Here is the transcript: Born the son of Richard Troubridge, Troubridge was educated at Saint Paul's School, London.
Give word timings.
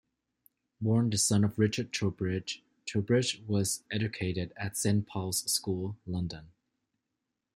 Born 0.81 1.11
the 1.11 1.17
son 1.19 1.43
of 1.43 1.59
Richard 1.59 1.91
Troubridge, 1.91 2.63
Troubridge 2.87 3.45
was 3.45 3.83
educated 3.91 4.51
at 4.57 4.75
Saint 4.75 5.05
Paul's 5.05 5.43
School, 5.53 5.95
London. 6.07 6.47